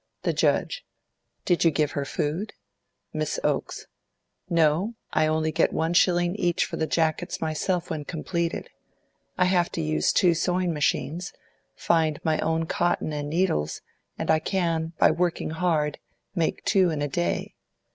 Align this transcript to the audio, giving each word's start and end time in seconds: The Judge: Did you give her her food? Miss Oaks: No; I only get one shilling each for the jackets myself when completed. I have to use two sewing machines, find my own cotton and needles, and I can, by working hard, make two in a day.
The 0.23 0.33
Judge: 0.33 0.83
Did 1.45 1.63
you 1.63 1.69
give 1.69 1.91
her 1.91 2.01
her 2.01 2.05
food? 2.05 2.53
Miss 3.13 3.39
Oaks: 3.43 3.85
No; 4.49 4.95
I 5.13 5.27
only 5.27 5.51
get 5.51 5.73
one 5.73 5.93
shilling 5.93 6.35
each 6.37 6.65
for 6.65 6.75
the 6.75 6.87
jackets 6.87 7.39
myself 7.39 7.91
when 7.91 8.05
completed. 8.05 8.71
I 9.37 9.45
have 9.45 9.71
to 9.73 9.81
use 9.83 10.11
two 10.11 10.33
sewing 10.33 10.73
machines, 10.73 11.33
find 11.75 12.19
my 12.23 12.39
own 12.39 12.65
cotton 12.65 13.13
and 13.13 13.29
needles, 13.29 13.81
and 14.17 14.31
I 14.31 14.39
can, 14.39 14.93
by 14.97 15.11
working 15.11 15.51
hard, 15.51 15.99
make 16.33 16.65
two 16.65 16.89
in 16.89 17.03
a 17.03 17.07
day. 17.07 17.53